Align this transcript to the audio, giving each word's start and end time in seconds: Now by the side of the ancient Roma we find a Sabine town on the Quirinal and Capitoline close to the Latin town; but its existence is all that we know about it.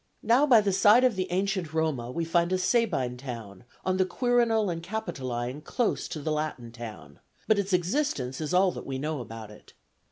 Now 0.23 0.47
by 0.47 0.61
the 0.61 0.73
side 0.73 1.03
of 1.03 1.15
the 1.15 1.31
ancient 1.31 1.75
Roma 1.75 2.09
we 2.09 2.25
find 2.25 2.51
a 2.51 2.57
Sabine 2.57 3.17
town 3.17 3.65
on 3.85 3.97
the 3.97 4.03
Quirinal 4.07 4.71
and 4.71 4.81
Capitoline 4.81 5.61
close 5.61 6.07
to 6.07 6.19
the 6.23 6.31
Latin 6.31 6.71
town; 6.71 7.19
but 7.47 7.59
its 7.59 7.71
existence 7.71 8.41
is 8.41 8.51
all 8.51 8.71
that 8.71 8.87
we 8.87 8.97
know 8.97 9.21
about 9.21 9.51
it. 9.51 9.73